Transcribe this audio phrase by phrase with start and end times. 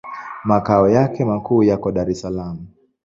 [0.43, 2.57] Makao yake makuu yako Dar es Salaam.